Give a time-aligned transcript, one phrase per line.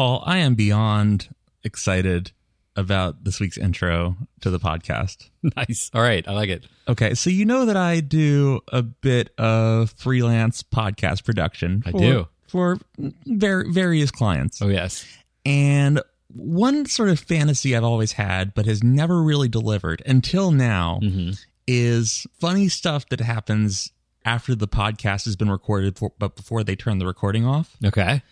[0.00, 1.28] Paul, I am beyond
[1.62, 2.32] excited
[2.74, 5.28] about this week's intro to the podcast.
[5.54, 5.90] Nice.
[5.92, 6.26] All right.
[6.26, 6.66] I like it.
[6.88, 11.82] Okay, so you know that I do a bit of freelance podcast production.
[11.84, 12.28] I do.
[12.48, 12.78] for
[13.26, 15.04] var- various clients, Oh, yes.
[15.44, 21.00] and one sort of fantasy I've always had, but has never really delivered until now,
[21.02, 21.32] mm-hmm.
[21.66, 23.92] is funny stuff that happens
[24.24, 27.76] after the podcast has been recorded, for, but before they turn the recording off.
[27.84, 28.22] Okay.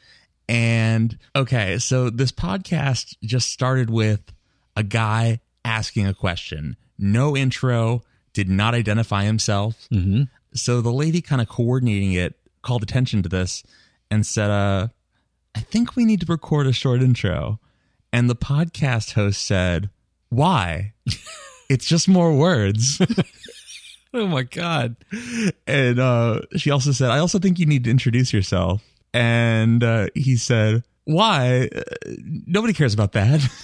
[0.48, 4.20] And okay, so this podcast just started with
[4.76, 6.76] a guy asking a question.
[6.98, 8.02] No intro,
[8.32, 9.88] did not identify himself.
[9.92, 10.22] Mm-hmm.
[10.54, 13.62] So the lady kind of coordinating it called attention to this
[14.10, 14.88] and said, uh,
[15.54, 17.60] I think we need to record a short intro.
[18.12, 19.90] And the podcast host said,
[20.30, 20.94] Why?
[21.68, 23.00] it's just more words.
[24.14, 24.96] Oh, my God.
[25.66, 28.82] and uh, she also said, I also think you need to introduce yourself.
[29.12, 31.68] And uh, he said, Why?
[31.74, 31.80] Uh,
[32.46, 33.40] nobody cares about that.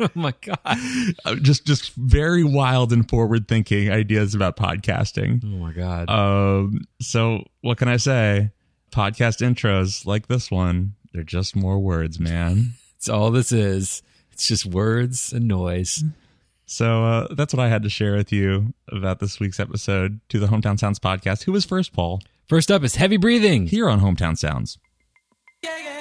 [0.00, 0.78] Oh, my God.
[1.24, 5.42] Uh, just, just very wild and forward thinking ideas about podcasting.
[5.44, 6.08] Oh, my God.
[6.08, 8.52] Um, so what can I say?
[8.92, 12.74] Podcast intros like this one, they're just more words, man.
[12.96, 14.02] It's all this is.
[14.30, 16.04] It's just words and noise.
[16.66, 20.38] So uh, that's what I had to share with you about this week's episode to
[20.38, 21.42] the Hometown Sounds podcast.
[21.42, 22.20] Who was first, Paul?
[22.48, 23.66] First up is heavy breathing.
[23.66, 24.78] Here on Hometown Sounds.
[25.62, 25.97] Gotta,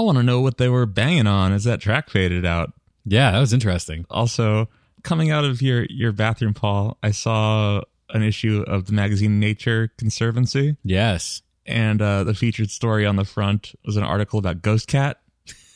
[0.00, 2.72] I want to know what they were banging on as that track faded out.
[3.04, 4.06] Yeah, that was interesting.
[4.08, 4.70] Also,
[5.02, 9.92] coming out of your your bathroom, Paul, I saw an issue of the magazine Nature
[9.98, 11.42] Conservancy, Yes.
[11.66, 15.20] and uh, the featured story on the front was an article about Ghost Cat,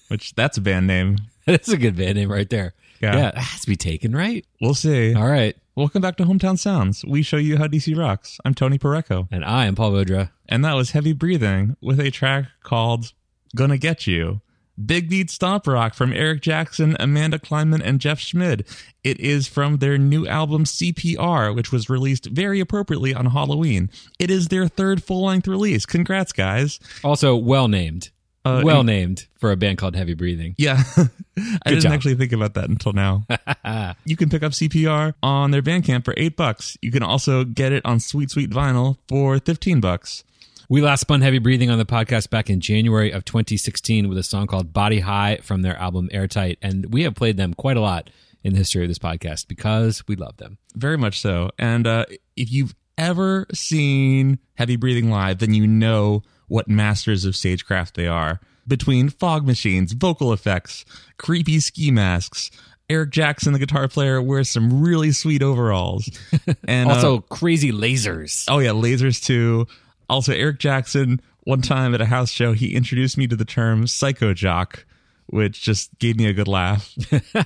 [0.09, 1.19] which that's a band name.
[1.47, 2.73] That's a good band name right there.
[3.03, 3.15] Yeah.
[3.17, 4.47] Yeah, that has to be taken, right?
[4.63, 5.15] We'll see.
[5.15, 5.55] All right.
[5.75, 7.05] Welcome back to Hometown Sounds.
[7.05, 8.39] We show you how DC rocks.
[8.47, 10.31] I'm Tony Pareco, And I am Paul Vodra.
[10.49, 13.13] and that was Heavy Breathing with a track called
[13.55, 14.41] "Gonna Get You."
[14.85, 18.67] Big Beat Stomp Rock from Eric Jackson, Amanda Kleinman, and Jeff Schmid.
[19.05, 23.89] It is from their new album CPR, which was released very appropriately on Halloween.
[24.19, 25.87] It is their third full length release.
[25.87, 26.81] Congrats, guys.
[27.05, 28.11] Also, well named.
[28.45, 30.55] Uh, well and- named for a band called Heavy Breathing.
[30.59, 30.83] Yeah.
[31.39, 31.93] I didn't job.
[31.93, 33.25] actually think about that until now.
[34.05, 36.77] you can pick up CPR on their Bandcamp for eight bucks.
[36.83, 40.25] You can also get it on Sweet Sweet Vinyl for 15 bucks.
[40.69, 44.23] We last spun Heavy Breathing on the podcast back in January of 2016 with a
[44.23, 46.59] song called Body High from their album Airtight.
[46.63, 48.09] And we have played them quite a lot
[48.43, 50.57] in the history of this podcast because we love them.
[50.75, 51.51] Very much so.
[51.59, 52.07] And uh,
[52.37, 58.07] if you've ever seen Heavy Breathing live, then you know what masters of stagecraft they
[58.07, 58.41] are.
[58.67, 60.87] Between fog machines, vocal effects,
[61.19, 62.51] creepy ski masks,
[62.89, 66.09] Eric Jackson, the guitar player, wears some really sweet overalls.
[66.67, 68.45] And uh, Also, crazy lasers.
[68.49, 69.67] Oh yeah, lasers too.
[70.09, 71.21] Also, Eric Jackson.
[71.45, 74.87] One time at a house show, he introduced me to the term psycho jock,
[75.27, 76.95] which just gave me a good laugh.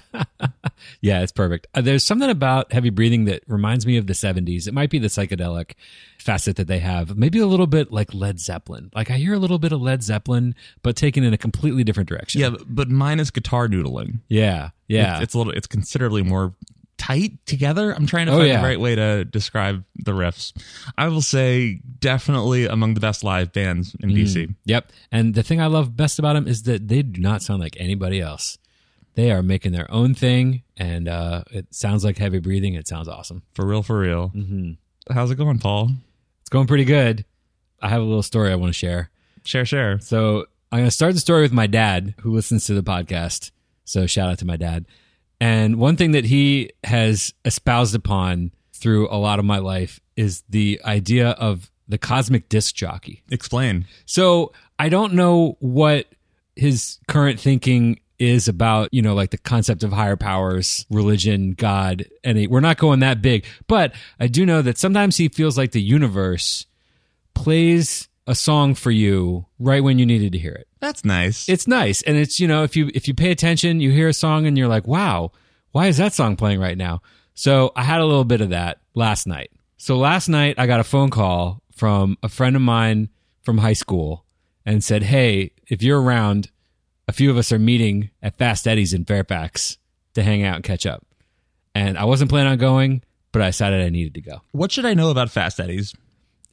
[1.00, 1.66] Yeah, it's perfect.
[1.74, 4.68] Uh, there's something about heavy breathing that reminds me of the 70s.
[4.68, 5.72] It might be the psychedelic
[6.18, 7.16] facet that they have.
[7.16, 8.90] Maybe a little bit like Led Zeppelin.
[8.94, 12.08] Like I hear a little bit of Led Zeppelin, but taken in a completely different
[12.08, 12.40] direction.
[12.40, 14.20] yeah, but minus guitar noodling.
[14.28, 14.70] Yeah.
[14.86, 15.14] Yeah.
[15.16, 15.52] It's, it's a little.
[15.52, 16.54] It's considerably more
[16.98, 17.92] tight together.
[17.92, 18.60] I'm trying to Oh, find yeah.
[18.60, 20.52] the right way to describe the riffs.
[20.98, 24.54] I will say definitely among the best live bands in DC.
[24.64, 24.92] Yep.
[25.10, 27.76] And the thing I love best about them is that they do not sound like
[27.78, 28.58] anybody else.
[29.14, 32.74] They are making their own thing, and uh, it sounds like heavy breathing.
[32.74, 33.42] It sounds awesome.
[33.54, 34.30] For real, for real.
[34.34, 35.12] Mm-hmm.
[35.12, 35.90] How's it going, Paul?
[36.42, 37.24] It's going pretty good.
[37.82, 39.10] I have a little story I want to share.
[39.44, 39.98] Share, share.
[40.00, 43.50] So I'm going to start the story with my dad, who listens to the podcast.
[43.84, 44.86] So shout out to my dad.
[45.40, 50.42] And one thing that he has espoused upon through a lot of my life is
[50.48, 53.22] the idea of the cosmic disc jockey.
[53.30, 53.86] Explain.
[54.04, 56.06] So I don't know what
[56.56, 62.06] his current thinking is about, you know, like the concept of higher powers, religion, God,
[62.24, 63.46] and we're not going that big.
[63.68, 66.66] But I do know that sometimes he feels like the universe
[67.34, 70.68] plays a song for you right when you needed to hear it.
[70.80, 71.48] That's nice.
[71.48, 74.14] It's nice, and it's you know if you if you pay attention, you hear a
[74.14, 75.32] song and you're like, wow,
[75.72, 77.00] why is that song playing right now?
[77.34, 79.50] So I had a little bit of that last night.
[79.78, 83.08] So last night I got a phone call from a friend of mine
[83.42, 84.24] from high school
[84.66, 86.50] and said, hey, if you're around,
[87.06, 89.78] a few of us are meeting at Fast Eddie's in Fairfax
[90.14, 91.06] to hang out and catch up.
[91.74, 94.42] And I wasn't planning on going, but I decided I needed to go.
[94.52, 95.94] what should I know about Fast Eddie's?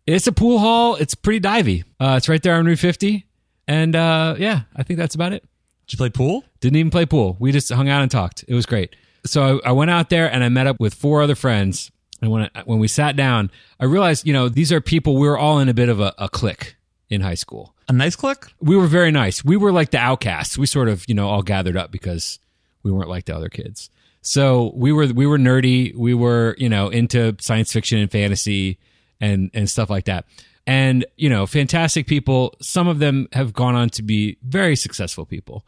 [0.08, 0.96] It's a pool hall.
[0.96, 1.84] It's pretty divey.
[2.00, 3.26] Uh, it's right there on Route 50.
[3.68, 5.44] And uh, yeah, I think that's about it.
[5.88, 6.44] Did you play pool?
[6.60, 7.36] Didn't even play pool.
[7.40, 8.46] We just hung out and talked.
[8.48, 8.96] It was great.
[9.26, 11.92] So I, I went out there and I met up with four other friends.
[12.22, 15.18] And when I, when we sat down, I realized, you know, these are people.
[15.18, 16.76] We were all in a bit of a, a clique
[17.10, 17.74] in high school.
[17.88, 18.46] A nice clique?
[18.60, 19.44] We were very nice.
[19.44, 20.58] We were like the outcasts.
[20.58, 22.40] We sort of, you know, all gathered up because
[22.84, 23.90] we weren't like the other kids.
[24.22, 25.96] So we were we were nerdy.
[25.96, 28.80] We were, you know, into science fiction and fantasy
[29.20, 30.26] and and stuff like that.
[30.68, 32.56] And, you know, fantastic people.
[32.62, 35.64] Some of them have gone on to be very successful people.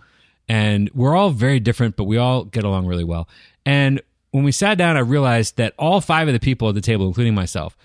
[0.50, 3.28] And we're all very different, but we all get along really well.
[3.66, 4.02] And
[4.32, 7.06] when we sat down, I realized that all five of the people at the table,
[7.06, 7.78] including myself,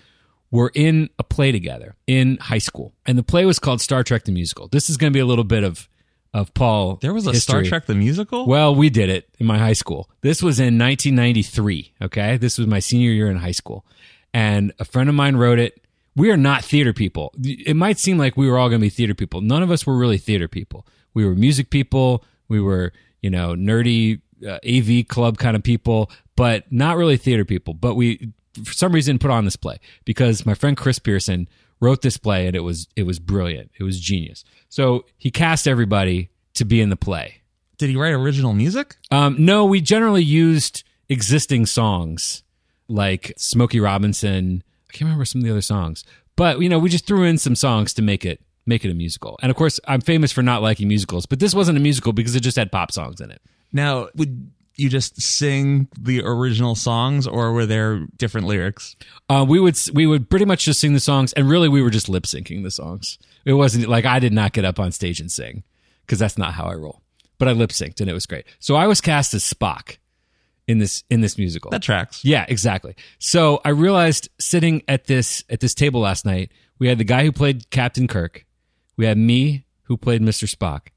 [0.49, 2.93] were in a play together in high school.
[3.05, 4.67] And the play was called Star Trek the Musical.
[4.67, 5.89] This is going to be a little bit of
[6.33, 6.95] of Paul.
[6.95, 7.63] There was a Star.
[7.63, 8.47] Trek the musical?
[8.47, 10.09] Well, we did it in my high school.
[10.21, 11.93] This was in 1993.
[12.01, 12.37] Okay.
[12.37, 13.85] This was my senior year in high school.
[14.33, 15.79] And a friend of mine wrote it.
[16.15, 17.33] We are not theater people.
[17.41, 19.41] It might seem like we were all going to be theater people.
[19.41, 20.85] None of us were really theater people.
[21.13, 22.23] We were music people.
[22.47, 27.45] We were, you know, nerdy uh, AV club kind of people, but not really theater
[27.45, 27.73] people.
[27.73, 28.31] But we,
[28.63, 31.47] for some reason, put on this play because my friend Chris Pearson
[31.79, 33.71] wrote this play and it was it was brilliant.
[33.79, 34.43] It was genius.
[34.69, 37.41] So he cast everybody to be in the play.
[37.77, 38.95] Did he write original music?
[39.11, 42.43] Um, no, we generally used existing songs
[42.87, 44.63] like Smokey Robinson.
[44.89, 46.03] I can't remember some of the other songs,
[46.35, 48.93] but you know, we just threw in some songs to make it make it a
[48.93, 49.37] musical.
[49.41, 52.35] And of course, I'm famous for not liking musicals, but this wasn't a musical because
[52.35, 53.41] it just had pop songs in it.
[53.71, 58.95] Now, would you just sing the original songs or were there different lyrics?
[59.29, 61.89] Uh, we would we would pretty much just sing the songs, and really we were
[61.89, 63.17] just lip syncing the songs.
[63.45, 65.63] It wasn't like I did not get up on stage and sing
[66.05, 67.01] because that's not how I roll.
[67.37, 68.45] But I lip synced and it was great.
[68.59, 69.97] So I was cast as Spock
[70.67, 71.71] in this in this musical.
[71.71, 72.23] That tracks.
[72.23, 72.95] Yeah, exactly.
[73.19, 77.23] So I realized sitting at this at this table last night, we had the guy
[77.23, 78.45] who played Captain Kirk,
[78.97, 80.53] we had me who played Mr.
[80.53, 80.87] Spock,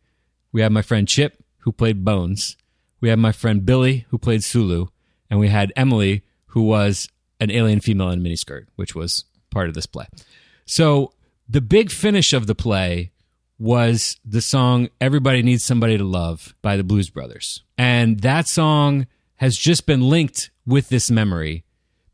[0.52, 2.56] we had my friend Chip who played Bones,
[3.00, 4.86] we had my friend Billy who played Sulu,
[5.30, 7.08] and we had Emily who was
[7.40, 10.06] an alien female in a miniskirt, which was part of this play.
[10.64, 11.12] So
[11.48, 13.12] the big finish of the play
[13.58, 17.62] was the song Everybody Needs Somebody to Love by the Blues Brothers.
[17.78, 19.06] And that song
[19.36, 21.64] has just been linked with this memory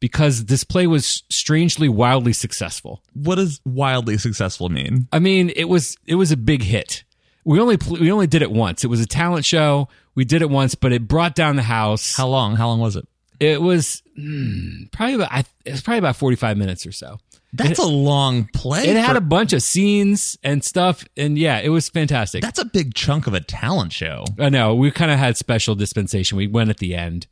[0.00, 3.02] because this play was strangely wildly successful.
[3.14, 5.06] What does wildly successful mean?
[5.12, 7.04] I mean, it was it was a big hit.
[7.44, 8.84] We only pl- we only did it once.
[8.84, 9.88] It was a talent show.
[10.14, 12.16] We did it once, but it brought down the house.
[12.16, 12.56] How long?
[12.56, 13.06] How long was it?
[13.38, 17.18] It was hmm, probably about I, it was probably about forty five minutes or so.
[17.52, 18.86] That's a long play.
[18.86, 22.40] It had a bunch of scenes and stuff, and yeah, it was fantastic.
[22.42, 24.24] That's a big chunk of a talent show.
[24.38, 26.38] I know we kind of had special dispensation.
[26.38, 27.26] We went at the end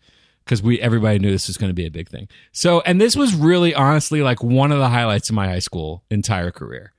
[0.44, 2.28] because we everybody knew this was going to be a big thing.
[2.52, 6.04] So, and this was really honestly like one of the highlights of my high school
[6.10, 6.92] entire career.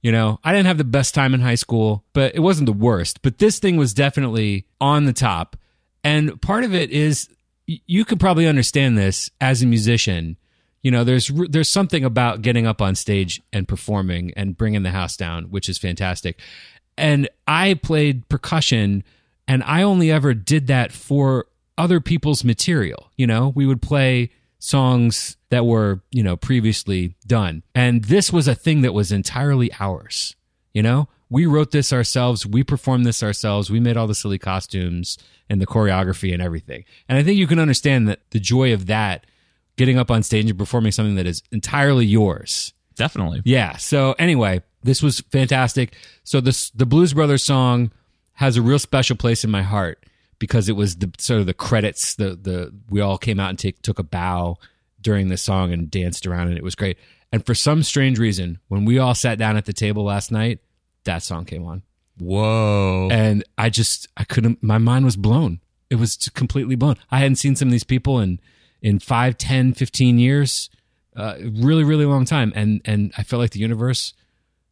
[0.00, 2.72] You know, I didn't have the best time in high school, but it wasn't the
[2.72, 3.22] worst.
[3.22, 5.56] But this thing was definitely on the top.
[6.02, 7.28] And part of it is
[7.66, 10.36] you could probably understand this as a musician.
[10.84, 14.90] You know, there's there's something about getting up on stage and performing and bringing the
[14.90, 16.38] house down, which is fantastic.
[16.98, 19.02] And I played percussion,
[19.48, 21.46] and I only ever did that for
[21.78, 23.10] other people's material.
[23.16, 27.62] You know, we would play songs that were, you know, previously done.
[27.74, 30.36] And this was a thing that was entirely ours.
[30.74, 34.38] You know, we wrote this ourselves, we performed this ourselves, we made all the silly
[34.38, 35.16] costumes
[35.48, 36.84] and the choreography and everything.
[37.08, 39.24] And I think you can understand that the joy of that
[39.76, 42.72] getting up on stage and performing something that is entirely yours.
[42.96, 43.42] Definitely.
[43.44, 43.76] Yeah.
[43.76, 45.96] So anyway, this was fantastic.
[46.22, 47.90] So this the Blues Brothers song
[48.34, 50.04] has a real special place in my heart
[50.38, 52.14] because it was the sort of the credits.
[52.14, 54.58] The the we all came out and take, took a bow
[55.00, 56.98] during the song and danced around, and it was great.
[57.32, 60.60] And for some strange reason, when we all sat down at the table last night,
[61.04, 61.82] that song came on,
[62.18, 63.08] Whoa.
[63.10, 64.62] and I just I couldn't.
[64.62, 65.60] My mind was blown.
[65.90, 66.96] It was just completely blown.
[67.10, 68.40] I hadn't seen some of these people in
[68.84, 70.68] in 5, 10, 15 years,
[71.16, 74.12] uh, really, really long time, and and I felt like the universe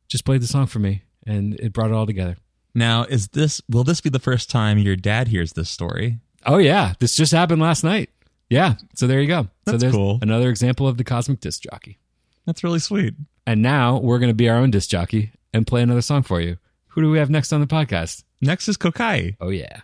[0.08, 2.36] just played the song for me, and it brought it all together.
[2.74, 6.18] now, is this will this be the first time your dad hears this story?
[6.44, 8.10] Oh yeah, this just happened last night.
[8.50, 9.42] Yeah, so there you go.
[9.44, 10.18] so That's there's cool.
[10.20, 11.98] another example of the cosmic disc jockey.
[12.44, 13.14] That's really sweet.
[13.46, 16.40] And now we're going to be our own disc jockey and play another song for
[16.40, 16.58] you.
[16.88, 18.24] Who do we have next on the podcast?
[18.42, 19.36] Next is Kokayi.
[19.40, 19.80] Oh yeah.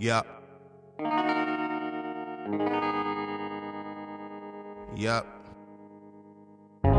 [0.00, 0.26] Yup.
[4.96, 5.26] Yup.
[6.82, 6.90] Hey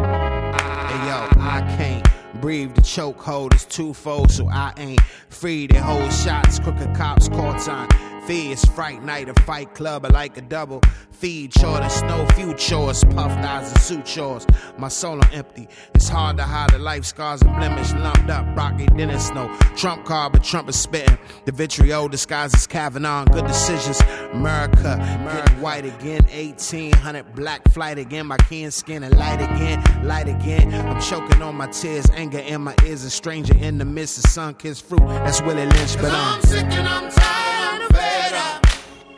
[1.08, 2.08] yo, I can't
[2.40, 2.76] breathe.
[2.76, 5.66] The chokehold is twofold, so I ain't free.
[5.66, 7.88] They hold shots, crooked cops, courts on
[8.32, 8.64] fears.
[8.64, 10.82] Fright night, a fight club, I like a double.
[11.12, 14.48] Feed short and snow, few chores, puffed eyes and suit chores.
[14.78, 15.68] My soul on empty.
[15.94, 19.54] It's hard to hide the life scars and blemish, lumped up, Rocky dinner snow.
[19.76, 21.18] Trump card, but Trump is spitting.
[21.46, 23.26] The vitriol disguises Kavanaugh.
[23.26, 24.00] Good decisions.
[24.32, 24.96] America,
[25.32, 26.24] getting white again.
[26.32, 28.28] 1800 black flight again.
[28.28, 30.74] My kin skin and light again, light again.
[30.74, 33.04] I'm choking on my tears, anger in my ears.
[33.04, 35.02] A stranger in the midst of sun kissed fruit.
[35.02, 38.66] That's Willie Lynch, but I'm um, I'm sick and I'm tired, I'm fed up.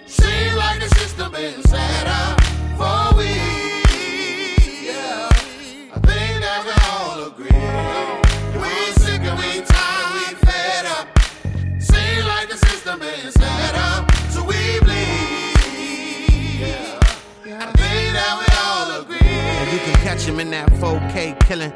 [0.06, 2.42] Seem like the system been set up
[2.80, 3.32] for we.
[4.90, 5.30] Yeah.
[5.96, 7.68] I think that we all agree.
[8.62, 8.74] We
[9.04, 11.08] sick and we tired, we fed up.
[11.82, 16.60] Seem like the system been set up, so we bleed.
[16.60, 17.00] Yeah.
[17.66, 19.38] I think that we all agree.
[19.62, 21.74] And you can catch him in that 4K killing.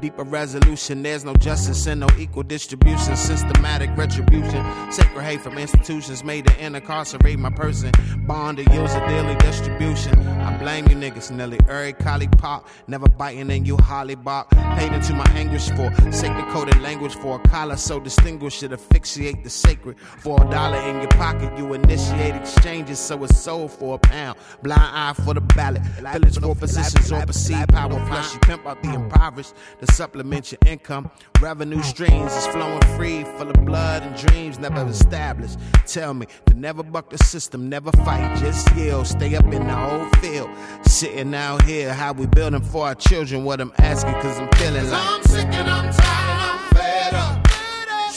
[0.00, 1.02] Deeper resolution.
[1.02, 3.16] There's no justice and no equal distribution.
[3.16, 4.64] Systematic retribution.
[4.92, 7.90] Sacred hate from institutions made to incarcerate my person.
[8.26, 10.16] Bond to use a daily distribution.
[10.40, 11.58] I blame you niggas, Nelly.
[11.68, 12.68] Every collie pop.
[12.86, 14.50] Never biting in you holly bark.
[14.50, 19.42] Paid into my anguish for sacred coded language for a collar so distinguished it asphyxiate
[19.42, 19.98] the sacred.
[19.98, 24.38] For a dollar in your pocket, you initiate exchanges so it's sold for a pound.
[24.62, 25.82] Blind eye for the ballot.
[25.82, 27.88] Village for positions or perceived power.
[28.06, 29.54] Plus you pimp out the impoverished
[29.88, 31.10] to supplement your income.
[31.40, 35.58] Revenue streams is flowing free, full of blood and dreams never established.
[35.86, 39.06] Tell me to never buck the system, never fight, just yield.
[39.06, 40.50] Stay up in the whole field.
[40.82, 43.44] Sitting out here, how we building for our children.
[43.44, 45.08] What I'm asking, cause I'm feeling like.
[45.08, 47.46] I'm sick and I'm tired, I'm fed up.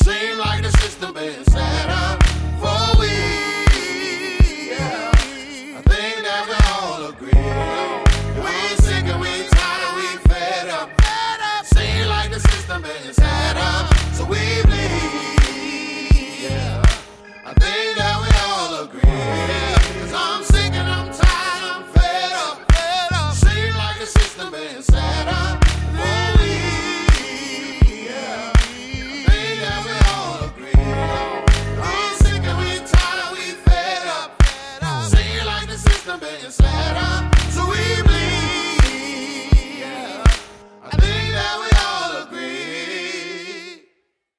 [0.03, 1.70] Seem like the system been set
[12.71, 13.20] system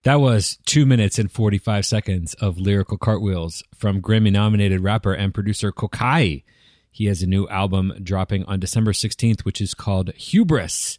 [0.04, 5.32] That was two minutes and 45 seconds of lyrical cartwheels from Grammy nominated rapper and
[5.32, 6.42] producer Kokayi.
[6.90, 10.98] He has a new album dropping on December 16th, which is called Hubris,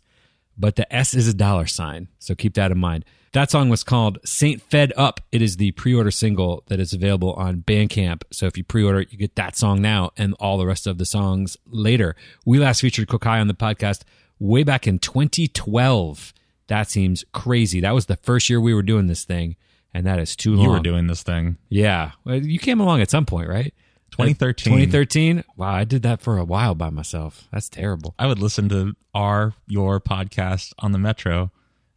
[0.57, 2.07] but the S is a dollar sign.
[2.17, 3.03] So keep that in mind.
[3.33, 5.19] That song was called Saint Fed Up.
[5.33, 8.22] It is the pre order single that is available on Bandcamp.
[8.31, 10.98] So if you pre order you get that song now and all the rest of
[10.98, 12.15] the songs later.
[12.45, 14.03] We last featured Kokayi on the podcast
[14.39, 16.33] way back in 2012.
[16.67, 17.82] That seems crazy.
[17.82, 19.55] That was the first year we were doing this thing,
[19.93, 20.65] and that is too long.
[20.65, 21.58] You were doing this thing.
[21.70, 22.12] Yeah.
[22.25, 23.74] You came along at some point, right?
[24.12, 24.74] 2013.
[24.74, 25.43] 2013?
[25.58, 27.48] Wow, I did that for a while by myself.
[27.51, 28.13] That's terrible.
[28.20, 31.51] I would listen to our your podcast on the metro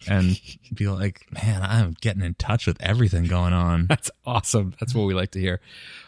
[0.09, 0.41] and
[0.75, 3.87] be like, man, I'm getting in touch with everything going on.
[3.89, 4.75] That's awesome.
[4.81, 5.61] That's what we like to hear.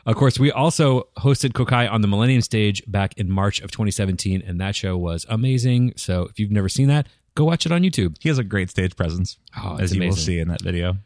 [0.06, 4.42] Of course, we also hosted Kokayi on the Millennium Stage back in March of 2017,
[4.46, 5.92] and that show was amazing.
[5.96, 7.06] So if you've never seen that,
[7.38, 8.16] go watch it on YouTube.
[8.20, 10.96] He has a great stage presence, Oh, as you will see in that video.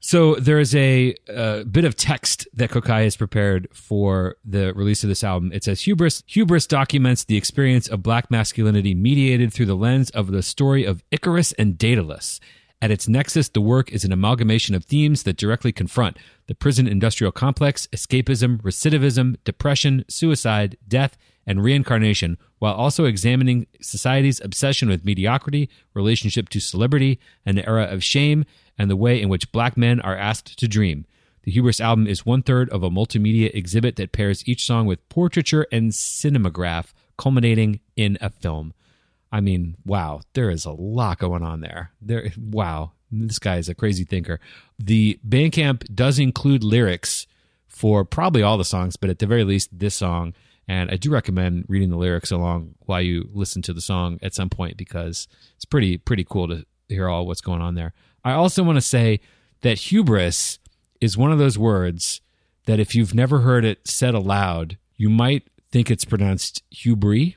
[0.00, 5.02] So there is a uh, bit of text that Kokayi has prepared for the release
[5.02, 5.50] of this album.
[5.52, 10.32] It says Hubris Hubris documents the experience of black masculinity mediated through the lens of
[10.32, 12.38] the story of Icarus and Daedalus.
[12.82, 16.18] At its nexus, the work is an amalgamation of themes that directly confront
[16.48, 24.40] the prison industrial complex, escapism, recidivism, depression, suicide, death, and reincarnation, while also examining society's
[24.40, 28.44] obsession with mediocrity, relationship to celebrity, an era of shame,
[28.78, 31.04] and the way in which black men are asked to dream.
[31.42, 35.08] The Hubris album is one third of a multimedia exhibit that pairs each song with
[35.08, 38.72] portraiture and cinematograph, culminating in a film.
[39.32, 41.90] I mean, wow, there is a lot going on there.
[42.00, 44.38] There, wow, this guy is a crazy thinker.
[44.78, 47.26] The Bandcamp does include lyrics
[47.66, 50.34] for probably all the songs, but at the very least, this song.
[50.68, 54.34] And I do recommend reading the lyrics along while you listen to the song at
[54.34, 57.92] some point because it's pretty pretty cool to hear all what's going on there.
[58.24, 59.20] I also want to say
[59.62, 60.58] that hubris
[61.00, 62.20] is one of those words
[62.66, 67.34] that if you've never heard it said aloud, you might think it's pronounced hubri.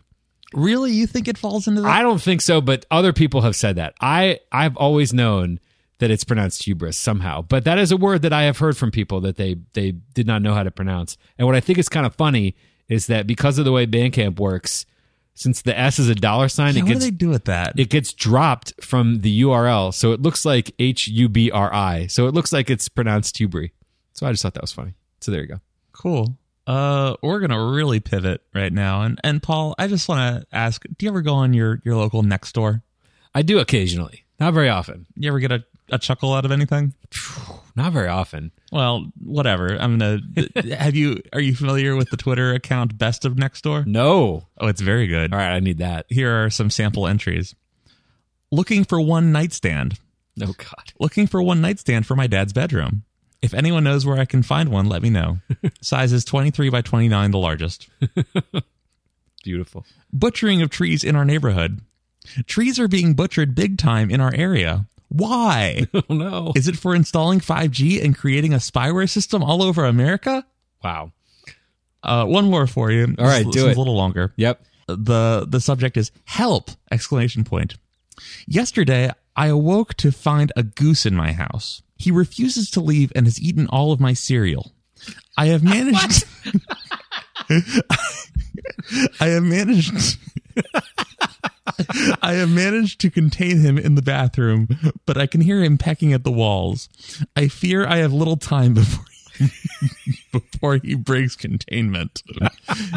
[0.53, 1.89] Really, you think it falls into that?
[1.89, 3.95] I don't think so, but other people have said that.
[3.99, 5.59] I I've always known
[5.99, 8.91] that it's pronounced hubris somehow, but that is a word that I have heard from
[8.91, 11.17] people that they they did not know how to pronounce.
[11.38, 12.55] And what I think is kind of funny
[12.89, 14.86] is that because of the way Bandcamp works,
[15.34, 17.45] since the S is a dollar sign, Yeah, it what do gets they do with
[17.45, 17.78] that?
[17.78, 22.08] it gets dropped from the URL, so it looks like H U B R I.
[22.08, 23.71] So it looks like it's pronounced Hubri.
[24.13, 24.93] So I just thought that was funny.
[25.21, 25.60] So there you go.
[25.91, 26.38] cool.
[26.67, 30.84] Uh, we're gonna really pivot right now, and and Paul, I just want to ask:
[30.98, 32.82] Do you ever go on your your local Nextdoor?
[33.36, 36.93] I do occasionally, not very often, You ever get a, a chuckle out of anything?
[37.75, 38.51] not very often.
[38.71, 39.75] Well, whatever.
[39.75, 40.19] I'm gonna.
[40.77, 41.21] have you?
[41.33, 43.85] Are you familiar with the Twitter account Best of Nextdoor?
[43.85, 44.47] No.
[44.57, 45.33] Oh, it's very good.
[45.33, 46.05] All right, I need that.
[46.09, 47.55] Here are some sample entries.
[48.51, 49.99] Looking for one nightstand.
[50.41, 50.93] Oh God.
[50.99, 53.03] Looking for one nightstand for my dad's bedroom.
[53.41, 55.39] If anyone knows where I can find one, let me know.
[55.81, 57.89] Size is 23 by 29, the largest.
[59.43, 59.85] Beautiful.
[60.11, 61.81] Butchering of trees in our neighborhood.
[62.47, 64.88] Trees are being butchered big time in our area.
[65.15, 65.88] Why?
[65.93, 66.51] Oh no.
[66.56, 70.45] Is it for installing 5G and creating a spyware system all over America?
[70.84, 71.12] Wow.
[72.04, 73.15] Uh, one more for you.
[73.17, 73.78] All right, This- do this it.
[73.78, 74.34] A little longer.
[74.36, 74.62] Yep.
[74.88, 77.73] the the subject is help exclamation point
[78.47, 83.25] yesterday i awoke to find a goose in my house he refuses to leave and
[83.25, 84.73] has eaten all of my cereal
[85.38, 86.25] i have managed
[89.19, 90.17] i have managed
[92.21, 94.67] I have managed to contain him in the bathroom,
[95.05, 96.89] but I can hear him pecking at the walls.
[97.35, 99.05] I fear I have little time before
[100.31, 102.23] before he breaks containment.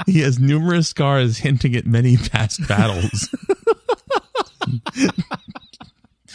[0.06, 3.28] he has numerous scars hinting at many past battles.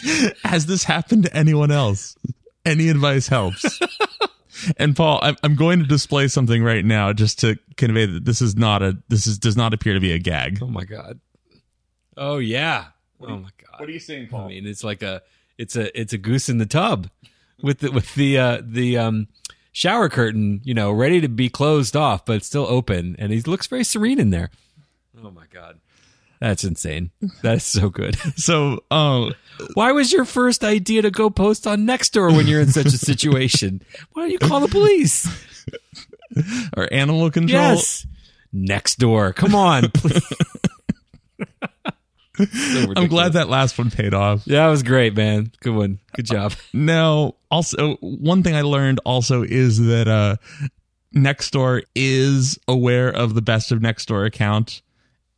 [0.44, 2.16] has this happened to anyone else?
[2.66, 3.80] Any advice helps.
[4.78, 8.40] And Paul, I'm, I'm going to display something right now just to convey that this
[8.40, 10.58] is not a this is does not appear to be a gag.
[10.62, 11.20] Oh my God.
[12.16, 12.86] Oh yeah.
[13.20, 13.80] Oh my God.
[13.80, 15.22] What are you saying, I mean, it's like a
[15.58, 17.08] it's a it's a goose in the tub
[17.62, 19.28] with the with the uh the um
[19.72, 23.66] shower curtain, you know, ready to be closed off, but still open, and he looks
[23.66, 24.50] very serene in there.
[25.22, 25.80] Oh my god.
[26.40, 27.10] That's insane.
[27.42, 28.16] That's so good.
[28.36, 29.30] So, uh,
[29.74, 32.98] Why was your first idea to go post on Nextdoor when you're in such a
[32.98, 33.80] situation?
[34.12, 35.26] Why don't you call the police?
[36.76, 37.62] or animal control.
[37.62, 38.06] Yes.
[38.54, 39.34] Nextdoor.
[39.34, 39.90] Come on.
[39.92, 40.22] please.
[42.36, 44.42] So I'm glad that last one paid off.
[44.46, 45.52] Yeah, that was great, man.
[45.60, 46.00] Good one.
[46.16, 46.52] Good job.
[46.72, 50.36] Now, also one thing I learned also is that uh
[51.14, 54.82] Nextdoor is aware of the best of Nextdoor account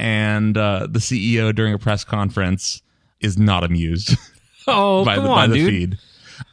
[0.01, 2.81] and uh the CEO during a press conference
[3.21, 4.17] is not amused
[4.67, 5.69] Oh, by come the on, by the dude.
[5.69, 5.99] feed.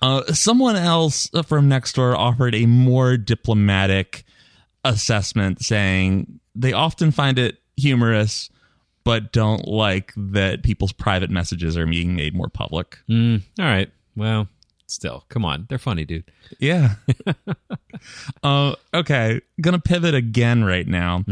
[0.01, 4.25] Uh someone else from Nextdoor offered a more diplomatic
[4.83, 8.49] assessment saying they often find it humorous
[9.03, 12.99] but don't like that people's private messages are being made more public.
[13.09, 13.91] Mm, all right.
[14.15, 14.47] Well,
[14.87, 15.65] still, come on.
[15.69, 16.31] They're funny, dude.
[16.59, 16.95] Yeah.
[18.43, 19.41] uh, okay.
[19.61, 21.25] Gonna pivot again right now.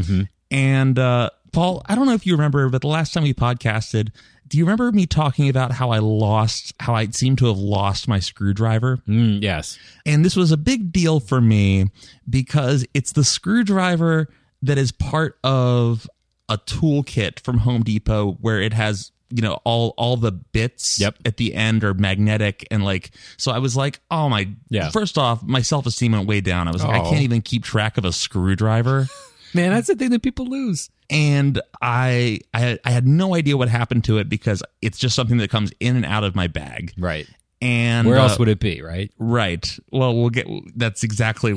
[0.50, 4.12] And uh, Paul, I don't know if you remember, but the last time we podcasted,
[4.48, 8.10] do you remember me talking about how I lost, how I seemed to have lost
[8.10, 8.98] my screwdriver?
[9.08, 9.80] Mm, yes.
[10.06, 11.90] And this was a big deal for me
[12.30, 14.28] because it's the screwdriver
[14.62, 16.06] that is part of
[16.52, 21.16] a toolkit from Home Depot where it has you know all all the bits Yep.
[21.26, 24.90] at the end are magnetic and like so I was like oh my Yeah.
[24.90, 27.10] first off my self-esteem went way down I was like I Oh.
[27.10, 29.08] can't even keep track of a screwdriver
[29.54, 30.90] Man, that's the thing that people lose.
[31.10, 35.16] and I I had, I had no idea what happened to it because it's just
[35.16, 37.28] something that comes in and out of my bag Right.
[37.62, 39.12] and Where uh, else would it be, right?
[39.18, 39.78] Right.
[39.92, 40.48] Well, we'll get.
[40.76, 41.54] That's exactly.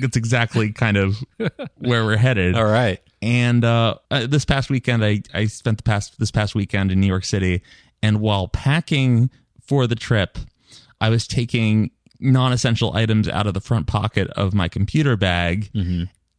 [0.00, 1.22] That's exactly kind of
[1.78, 2.54] where we're headed.
[2.54, 3.00] All right.
[3.20, 7.00] And uh, uh, this past weekend, I I spent the past this past weekend in
[7.00, 7.62] New York City,
[8.02, 10.38] and while packing for the trip,
[11.00, 15.70] I was taking non-essential items out of the front pocket of my computer bag,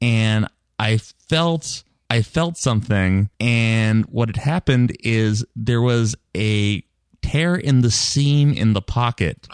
[0.01, 0.47] and
[0.79, 1.83] I felt.
[2.09, 6.83] I felt something, and what had happened is there was a
[7.23, 9.47] tear in the seam in the pocket,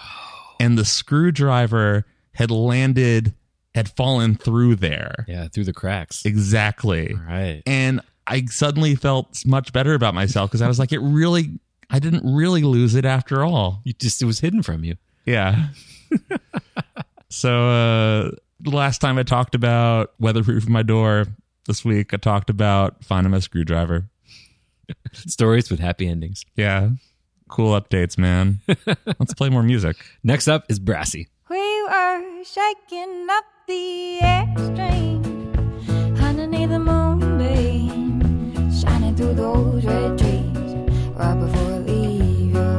[0.60, 3.34] and the screwdriver had landed,
[3.76, 5.26] had fallen through there.
[5.28, 6.26] Yeah, through the cracks.
[6.26, 7.14] Exactly.
[7.14, 7.62] Right.
[7.66, 12.00] And I suddenly felt much better about myself because I was like, it really, I
[12.00, 13.82] didn't really lose it after all.
[13.84, 14.96] You just it was hidden from you.
[15.26, 15.70] Yeah.
[17.30, 21.28] so, uh, the last time I talked about weatherproof my door
[21.66, 24.10] this week, I talked about finding my screwdriver.
[25.14, 26.46] Stories with happy endings.
[26.56, 26.90] Yeah.
[27.48, 28.60] Cool updates, man.
[29.20, 29.98] Let's play more music.
[30.24, 31.28] Next up is Brassy.
[31.50, 35.22] We were shaking up the extreme
[36.24, 38.20] underneath the moonbeam,
[38.72, 40.74] shining through those red trees
[41.14, 42.72] right before I leave you.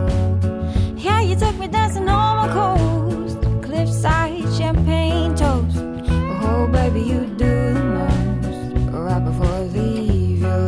[0.97, 5.79] Yeah, you took me dancing on my coast, cliffside champagne toast.
[6.43, 10.61] Oh, baby, you do the most right before I leave you.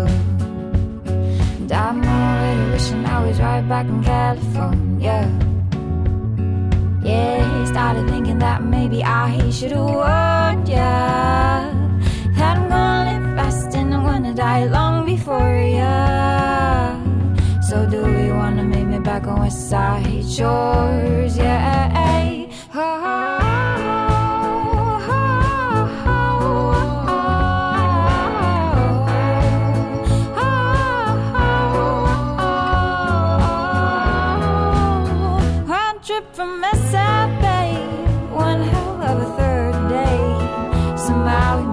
[1.59, 5.52] And I'm already wishing I was right back in California.
[7.03, 11.71] Yeah, he started thinking that maybe I should have warned ya.
[12.37, 16.97] That I'm gonna live fast and I'm gonna die long before ya.
[17.69, 21.37] So do we wanna meet me back on West Side Shores?
[21.37, 21.83] Yeah.
[22.75, 23.42] Round
[36.33, 37.75] from SF Bay,
[38.31, 40.97] one hell of a third day.
[40.97, 41.71] Somehow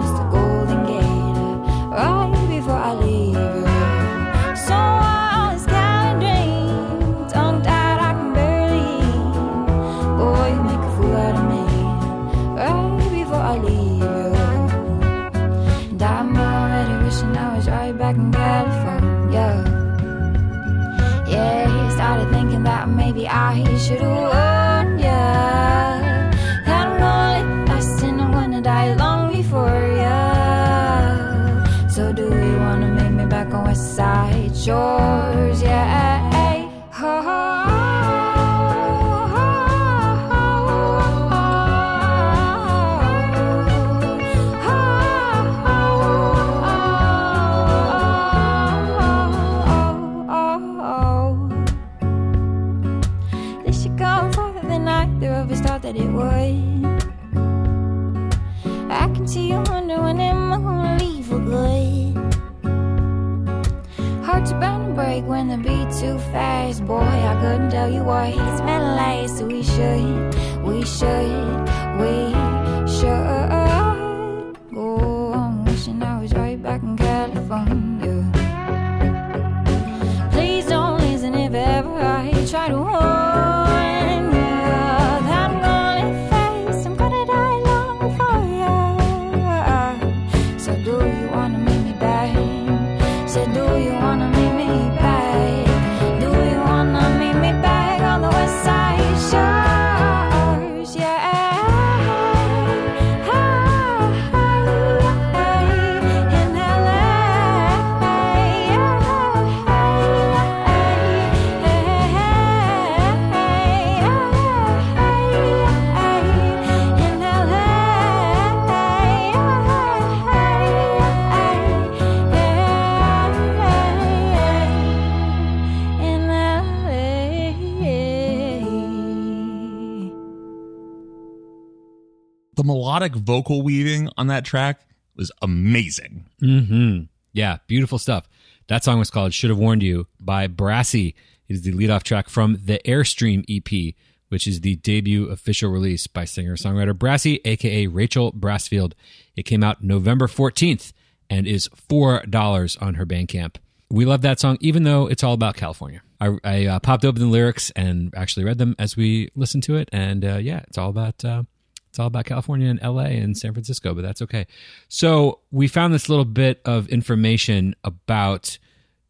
[133.00, 134.82] melodic vocal weaving on that track
[135.16, 136.26] was amazing.
[136.42, 137.04] Mm-hmm.
[137.32, 138.28] Yeah, beautiful stuff.
[138.68, 141.16] That song was called Should Have Warned You by Brassy.
[141.48, 143.96] It is the leadoff track from the Airstream EP,
[144.28, 148.92] which is the debut official release by singer-songwriter Brassy, aka Rachel Brassfield.
[149.34, 150.92] It came out November 14th
[151.30, 153.56] and is $4 on her Bandcamp.
[153.90, 156.02] We love that song, even though it's all about California.
[156.20, 159.78] I, I uh, popped open the lyrics and actually read them as we listened to
[159.78, 161.44] it, and uh, yeah, it's all about uh,
[161.89, 164.45] it's all about California and LA and San Francisco, but that's okay.
[164.88, 168.58] So we found this little bit of information about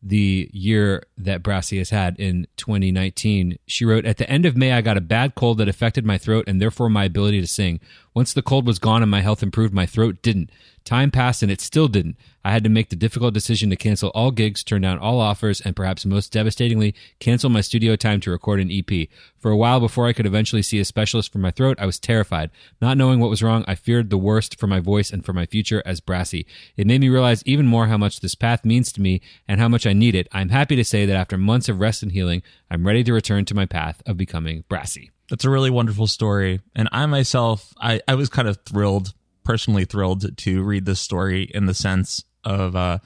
[0.02, 3.58] the year that Brassy has had in 2019.
[3.68, 6.18] She wrote, At the end of May, I got a bad cold that affected my
[6.18, 7.82] throat and therefore my ability to sing.
[8.14, 10.52] Once the cold was gone and my health improved, my throat didn't.
[10.90, 12.18] Time passed and it still didn't.
[12.44, 15.62] I had to make the difficult decision to cancel all gigs, turn down all offers,
[15.62, 19.08] and perhaps most devastatingly, cancel my studio time to record an EP.
[19.38, 22.00] For a while before I could eventually see a specialist for my throat, I was
[22.00, 22.50] terrified.
[22.82, 25.46] Not knowing what was wrong, I feared the worst for my voice and for my
[25.46, 26.48] future as Brassy.
[26.76, 29.68] It made me realize even more how much this path means to me and how
[29.68, 30.28] much I need it.
[30.32, 33.46] I'm happy to say that after months of rest and healing, I'm ready to return
[33.46, 35.12] to my path of becoming Brassy.
[35.30, 36.62] That's a really wonderful story.
[36.76, 39.14] And I myself, I, I was kind of thrilled,
[39.50, 43.00] personally thrilled to read this story in the sense of uh,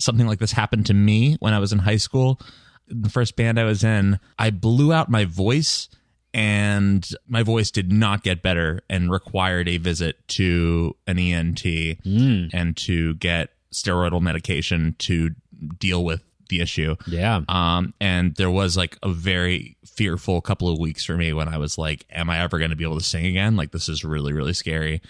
[0.00, 2.40] something like this happened to me when I was in high school.
[2.88, 5.88] The first band I was in, I blew out my voice
[6.34, 11.64] and my voice did not get better and required a visit to an ENT
[12.52, 15.30] and to get steroidal medication to
[15.78, 16.96] deal with the issue.
[17.06, 17.42] Yeah.
[17.48, 21.58] Um, and there was like a very fearful couple of weeks for me when I
[21.58, 23.54] was like, am I ever going to be able to sing again?
[23.54, 25.00] Like, this is really, really scary.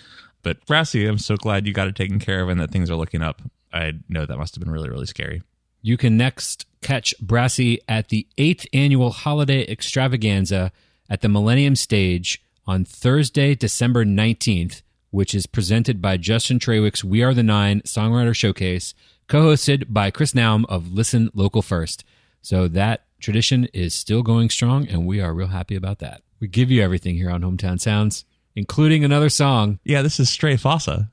[0.47, 2.95] But Brassy, I'm so glad you got it taken care of and that things are
[2.95, 3.43] looking up.
[3.73, 5.43] I know that must have been really, really scary.
[5.83, 10.71] You can next catch Brassy at the eighth annual holiday extravaganza
[11.11, 17.25] at the Millennium Stage on Thursday, December 19th, which is presented by Justin Trawick's We
[17.25, 18.95] Are the Nine Songwriter Showcase,
[19.27, 22.05] co hosted by Chris Naoum of Listen Local First.
[22.41, 26.23] So that tradition is still going strong, and we are real happy about that.
[26.39, 28.25] We give you everything here on Hometown Sounds,
[28.57, 29.79] including another song.
[29.85, 31.13] Yeah, this is Stray Fossa.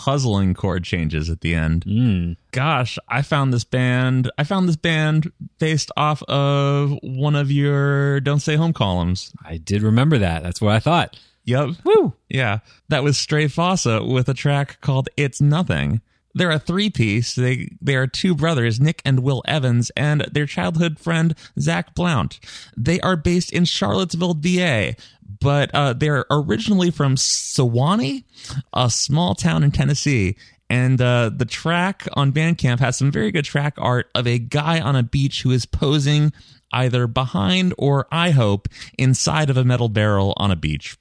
[0.00, 1.84] Puzzling chord changes at the end.
[1.84, 2.36] Mm.
[2.52, 4.30] Gosh, I found this band.
[4.38, 9.30] I found this band based off of one of your "Don't Stay Home" columns.
[9.44, 10.42] I did remember that.
[10.42, 11.20] That's what I thought.
[11.44, 11.70] Yep.
[11.84, 12.14] Woo!
[12.30, 16.00] Yeah, that was Stray Fossa with a track called "It's Nothing."
[16.32, 17.34] They're a three-piece.
[17.34, 22.40] They they are two brothers, Nick and Will Evans, and their childhood friend Zach Blount.
[22.74, 24.94] They are based in Charlottesville, VA,
[25.40, 28.24] but uh, they're originally from Sewanee,
[28.72, 30.36] a small town in Tennessee.
[30.68, 34.80] And uh, the track on Bandcamp has some very good track art of a guy
[34.80, 36.32] on a beach who is posing
[36.72, 40.96] either behind or, I hope, inside of a metal barrel on a beach.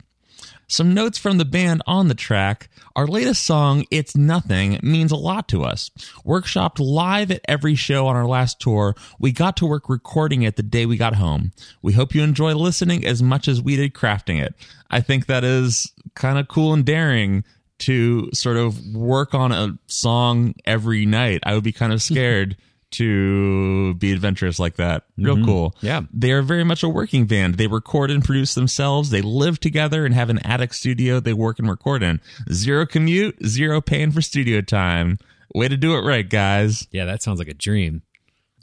[0.69, 2.69] Some notes from the band on the track.
[2.95, 5.89] Our latest song, It's Nothing, means a lot to us.
[6.23, 10.57] Workshopped live at every show on our last tour, we got to work recording it
[10.57, 11.53] the day we got home.
[11.81, 14.53] We hope you enjoy listening as much as we did crafting it.
[14.91, 17.43] I think that is kind of cool and daring
[17.79, 21.39] to sort of work on a song every night.
[21.43, 22.57] I would be kind of scared
[22.91, 25.03] to be adventurous like that.
[25.17, 25.45] Real mm-hmm.
[25.45, 25.75] cool.
[25.81, 26.01] Yeah.
[26.13, 27.55] They are very much a working band.
[27.55, 29.09] They record and produce themselves.
[29.09, 32.19] They live together and have an attic studio they work and record in.
[32.51, 35.17] Zero commute, zero paying for studio time.
[35.53, 36.87] Way to do it right, guys.
[36.91, 38.03] Yeah, that sounds like a dream.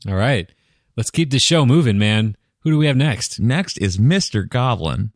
[0.08, 0.50] All right.
[0.96, 2.36] Let's keep the show moving, man.
[2.60, 3.38] Who do we have next?
[3.38, 4.48] Next is Mr.
[4.48, 5.12] Goblin.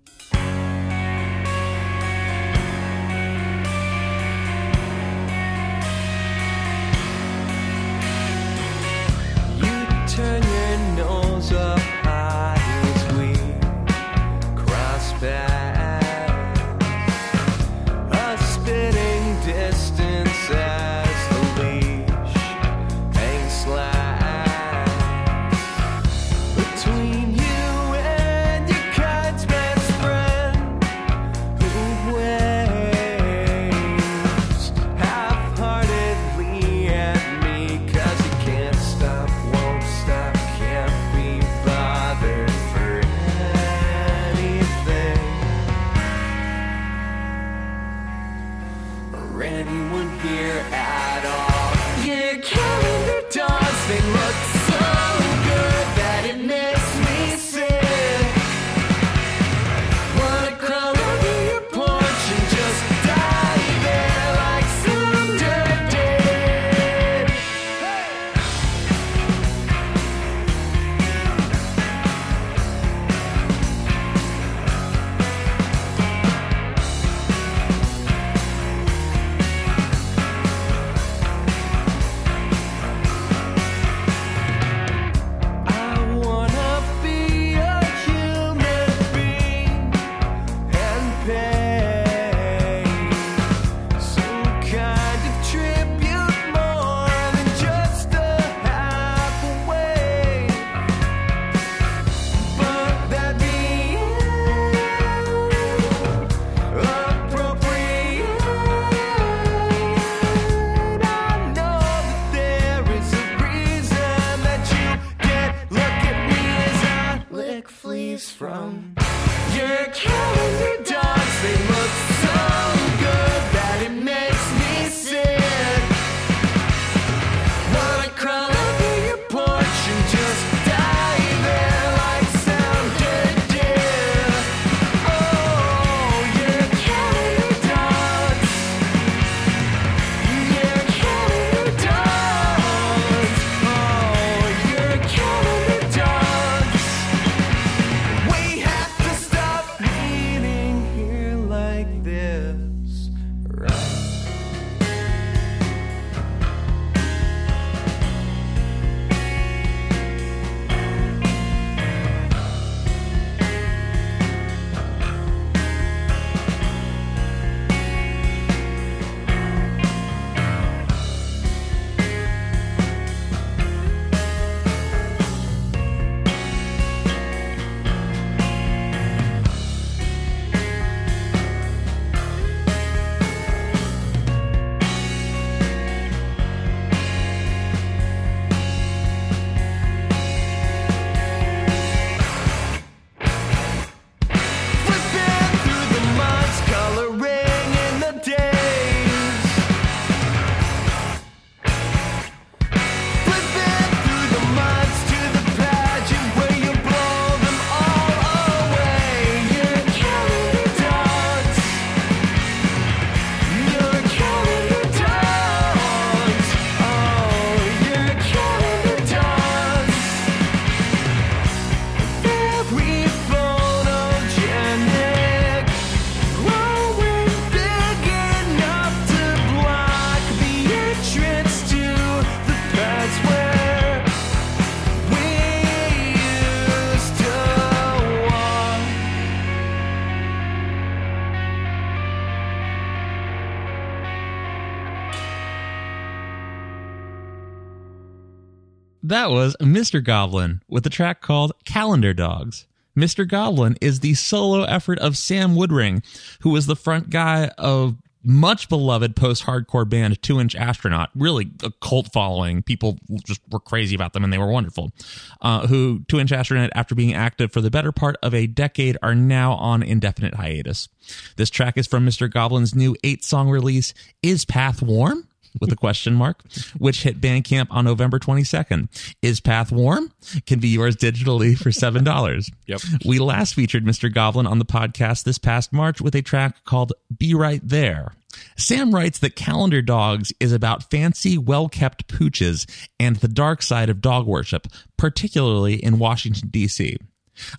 [249.03, 250.03] That was Mr.
[250.05, 252.67] Goblin with a track called Calendar Dogs.
[252.97, 253.27] Mr.
[253.27, 256.05] Goblin is the solo effort of Sam Woodring,
[256.41, 261.51] who was the front guy of much beloved post hardcore band Two Inch Astronaut, really
[261.63, 262.63] a cult following.
[262.63, 264.93] People just were crazy about them and they were wonderful.
[265.41, 268.99] Uh, who Two Inch Astronaut, after being active for the better part of a decade,
[269.03, 270.89] are now on indefinite hiatus.
[271.37, 272.31] This track is from Mr.
[272.31, 275.27] Goblin's new eight song release, Is Path Warm?
[275.61, 276.43] With a question mark,
[276.79, 278.89] which hit Bandcamp on November 22nd.
[279.23, 280.13] Is Path Warm?
[280.47, 282.51] Can be yours digitally for $7.
[282.67, 282.81] Yep.
[283.05, 284.13] We last featured Mr.
[284.13, 288.13] Goblin on the podcast this past March with a track called Be Right There.
[288.57, 292.67] Sam writes that Calendar Dogs is about fancy, well kept pooches
[292.99, 296.97] and the dark side of dog worship, particularly in Washington, D.C.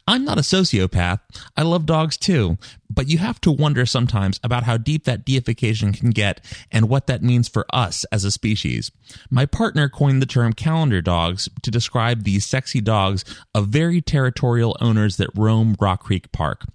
[0.07, 1.19] I'm not a sociopath.
[1.55, 2.57] I love dogs too,
[2.89, 7.07] but you have to wonder sometimes about how deep that deification can get and what
[7.07, 8.91] that means for us as a species.
[9.29, 13.23] My partner coined the term calendar dogs to describe these sexy dogs
[13.53, 16.65] of very territorial owners that roam Rock Creek Park.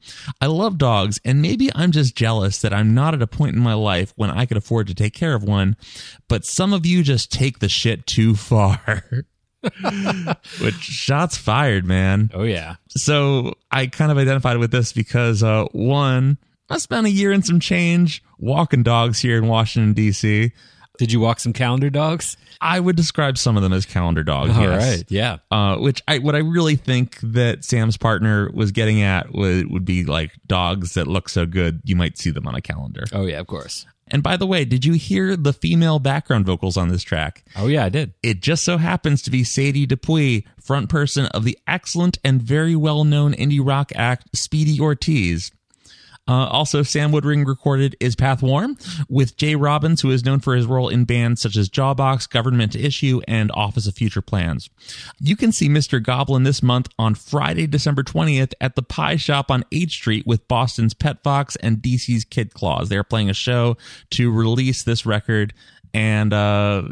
[0.40, 3.62] I love dogs, and maybe I'm just jealous that I'm not at a point in
[3.62, 5.76] my life when I could afford to take care of one,
[6.28, 9.04] but some of you just take the shit too far.
[10.60, 12.30] Which shots fired, man.
[12.34, 12.76] Oh yeah.
[12.88, 16.38] So I kind of identified with this because uh, one,
[16.70, 20.52] I spent a year and some change walking dogs here in Washington D.C.
[20.98, 22.36] Did you walk some calendar dogs?
[22.60, 24.56] I would describe some of them as calendar dogs.
[24.56, 24.96] All yes.
[24.96, 25.04] right.
[25.08, 25.38] Yeah.
[25.50, 29.84] Uh, which I what I really think that Sam's partner was getting at would would
[29.84, 33.04] be like dogs that look so good you might see them on a calendar.
[33.12, 33.40] Oh yeah.
[33.40, 33.86] Of course.
[34.09, 37.44] And by the way, did you hear the female background vocals on this track?
[37.57, 37.84] Oh yeah.
[37.84, 38.14] I did.
[38.22, 42.76] It just so happens to be Sadie Dupuis, front person of the excellent and very
[42.76, 45.50] well known indie rock act Speedy Ortiz.
[46.28, 48.76] Uh, also, Sam Woodring recorded Is Path Warm
[49.08, 52.74] with Jay Robbins, who is known for his role in bands such as Jawbox, Government
[52.74, 54.68] Issue, and Office of Future Plans.
[55.20, 56.02] You can see Mr.
[56.02, 60.46] Goblin this month on Friday, December 20th at the Pie Shop on 8th Street with
[60.48, 62.88] Boston's Pet Fox and DC's Kid Claws.
[62.88, 63.76] They are playing a show
[64.10, 65.54] to release this record
[65.94, 66.82] and uh,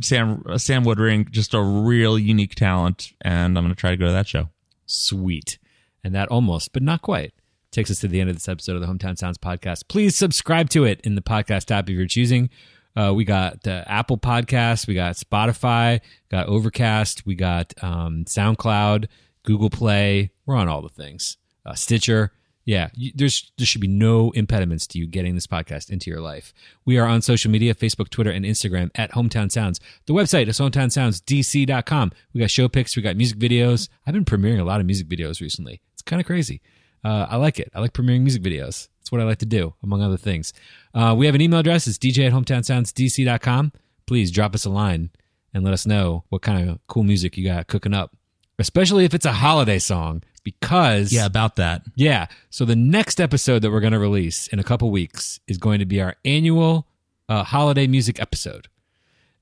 [0.00, 4.06] Sam Sam Woodring, just a real unique talent, and I'm going to try to go
[4.06, 4.48] to that show.
[4.86, 5.58] Sweet.
[6.02, 7.34] And that almost, but not quite,
[7.76, 9.86] takes us to the end of this episode of the Hometown Sounds podcast.
[9.88, 12.48] Please subscribe to it in the podcast app if you're choosing.
[12.96, 16.00] Uh, we got the Apple Podcast, we got Spotify,
[16.30, 19.08] got Overcast, we got um, SoundCloud,
[19.42, 20.30] Google Play.
[20.46, 21.36] We're on all the things.
[21.66, 22.32] Uh, Stitcher.
[22.64, 26.20] Yeah, you, there's there should be no impediments to you getting this podcast into your
[26.20, 26.54] life.
[26.84, 29.78] We are on social media: Facebook, Twitter, and Instagram at Hometown Sounds.
[30.06, 32.12] The website is hometownsoundsdc.com.
[32.32, 33.88] We got show pics, we got music videos.
[34.06, 35.82] I've been premiering a lot of music videos recently.
[35.92, 36.60] It's kind of crazy.
[37.06, 37.70] Uh, I like it.
[37.74, 38.88] I like premiering music videos.
[38.98, 40.52] That's what I like to do, among other things.
[40.92, 41.86] Uh, we have an email address.
[41.86, 43.72] It's dj at hometownsoundsdc.com.
[44.06, 45.10] Please drop us a line
[45.54, 48.16] and let us know what kind of cool music you got cooking up,
[48.58, 50.22] especially if it's a holiday song.
[50.44, 51.82] Because Yeah, about that.
[51.96, 52.26] yeah.
[52.50, 55.80] So the next episode that we're going to release in a couple weeks is going
[55.80, 56.86] to be our annual
[57.28, 58.68] uh, holiday music episode.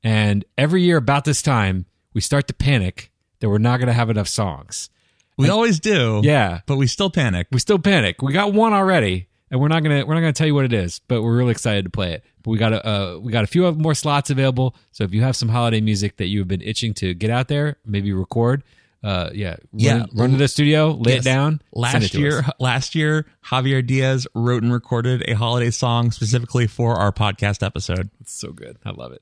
[0.02, 1.84] And every year about this time,
[2.14, 3.10] we start to panic
[3.40, 4.88] that we're not going to have enough songs.
[5.36, 6.20] We always do.
[6.24, 6.60] Yeah.
[6.66, 7.48] but we still panic.
[7.50, 8.22] We still panic.
[8.22, 10.72] We got one already, and we're not gonna we're not gonna tell you what it
[10.72, 12.24] is, but we're really excited to play it.
[12.42, 14.74] But we got a uh, we got a few more slots available.
[14.92, 17.48] So if you have some holiday music that you have been itching to get out
[17.48, 18.62] there, maybe record.
[19.02, 20.04] Uh, yeah, run, Yeah.
[20.14, 21.20] run to the studio, lay Yes.
[21.20, 21.54] it down.
[21.54, 22.50] it Last to year, us.
[22.58, 28.08] last year, Javier Diaz wrote and recorded a holiday song specifically for our podcast episode.
[28.22, 28.78] It's so good.
[28.82, 29.20] I love it.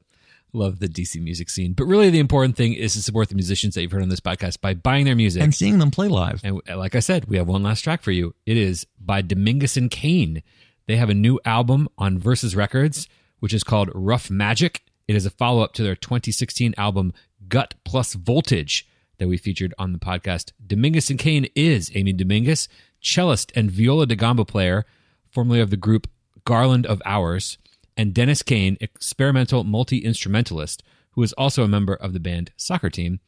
[0.54, 1.72] Love the DC music scene.
[1.72, 4.20] But really, the important thing is to support the musicians that you've heard on this
[4.20, 5.42] podcast by buying their music.
[5.42, 6.40] and seeing them play live.
[6.44, 8.34] And uh, like I said, we have one last track for you.
[8.44, 10.42] It is by Domingues and Kane.
[10.86, 13.08] They have a new album on Versus Records,
[13.40, 14.82] which is called Rough Magic.
[15.08, 17.14] It is a follow up to their 2016 album
[17.48, 18.86] Gut Plus Voltage
[19.18, 20.52] that we featured on the podcast.
[20.66, 22.68] Domingues and Kane is Amy Domingues,
[23.00, 24.84] cellist and viola da gamba player,
[25.30, 26.08] formerly of the group
[26.44, 27.56] Garland of Hours,
[27.96, 30.82] and Dennis Kane, experimental multi instrumentalist,
[31.12, 33.20] who is also a member of the band Soccer Team.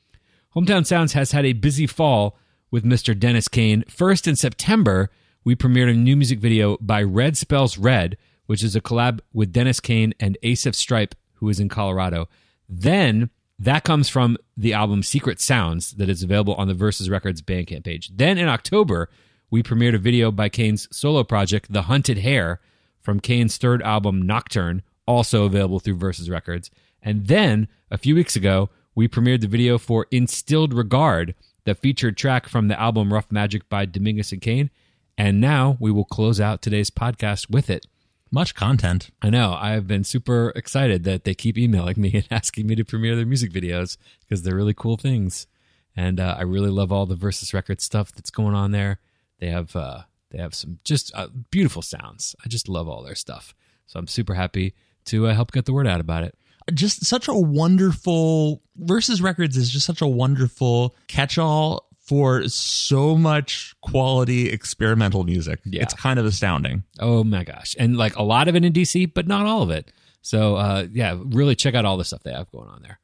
[0.55, 2.37] Hometown Sounds has had a busy fall
[2.71, 3.19] with Mr.
[3.19, 3.85] Dennis Kane.
[3.89, 5.11] First in September,
[5.45, 9.53] we premiered a new music video by Red Spells Red, which is a collab with
[9.53, 12.29] Dennis Kane and Asif Stripe, who is in Colorado.
[12.69, 17.43] Then that comes from the album Secret Sounds that is available on the Versus Records
[17.43, 18.11] Bandcamp page.
[18.15, 19.09] Then in October,
[19.51, 22.61] we premiered a video by Kane's solo project, The Hunted Hare,
[23.05, 26.71] from Kane's third album, Nocturne, also available through Versus Records.
[27.03, 31.35] And then a few weeks ago, we premiered the video for Instilled Regard,
[31.65, 34.71] the featured track from the album Rough Magic by Domingues and Kane.
[35.19, 37.87] And now we will close out today's podcast with it.
[38.31, 39.11] Much content.
[39.23, 39.53] I know.
[39.53, 43.27] I've been super excited that they keep emailing me and asking me to premiere their
[43.27, 45.47] music videos because they're really cool things.
[45.95, 48.99] And uh, I really love all the Versus Records stuff that's going on there.
[49.39, 50.03] They have uh,
[50.35, 52.35] they have some just uh, beautiful sounds.
[52.45, 53.55] I just love all their stuff.
[53.87, 54.75] So I'm super happy
[55.07, 56.35] to uh, help get the word out about it.
[56.75, 63.75] just such a wonderful versus records is just such a wonderful catch-all for so much
[63.81, 65.83] quality experimental music Yeah.
[65.83, 67.77] it's kind of astounding Oh my gosh.
[67.79, 69.91] And like a lot of it in DC, but not all of it.
[70.23, 72.99] So uh, yeah, really check out all the stuff they have going on there.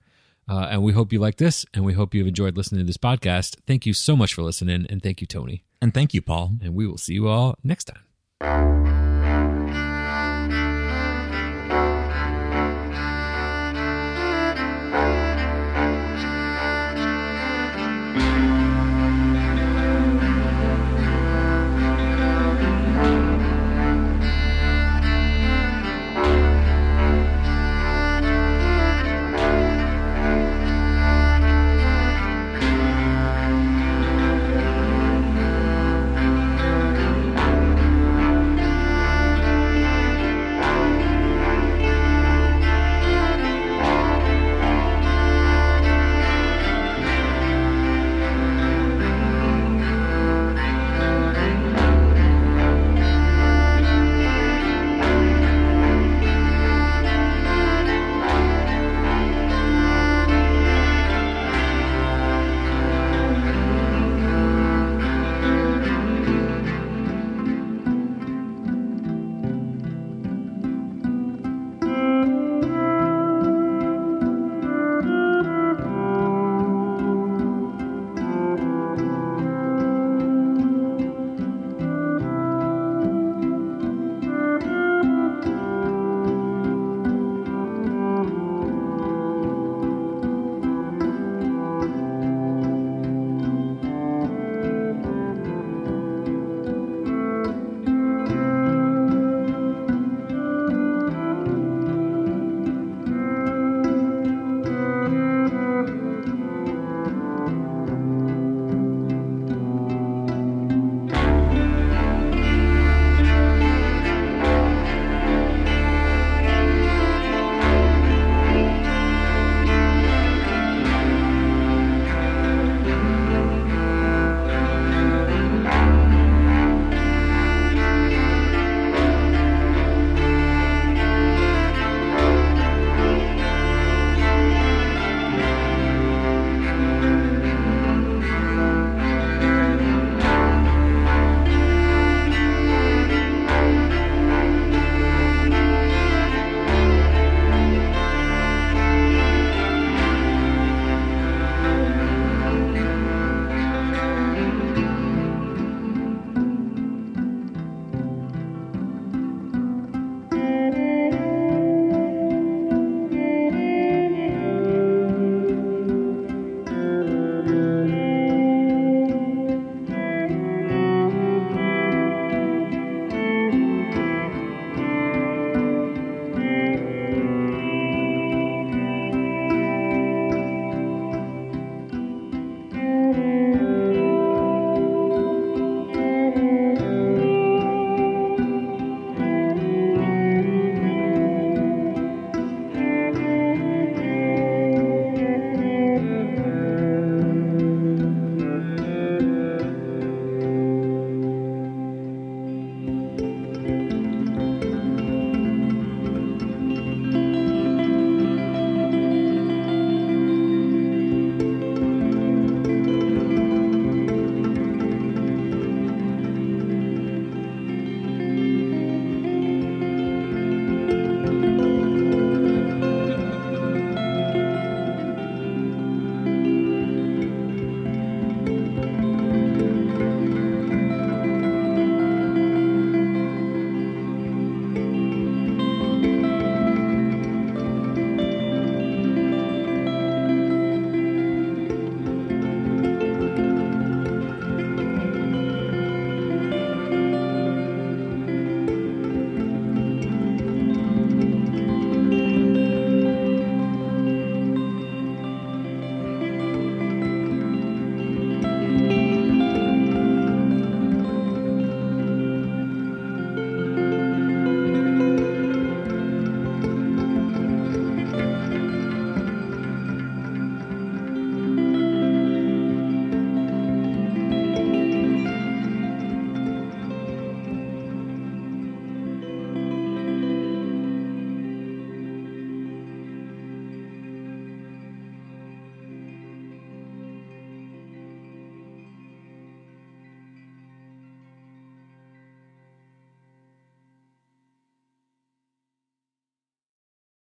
[0.50, 2.96] Uh, and we hope you like this, and we hope you've enjoyed listening to this
[2.96, 3.56] podcast.
[3.68, 5.62] Thank you so much for listening, and thank you, Tony.
[5.80, 8.99] and thank you paul And we will see you all next time.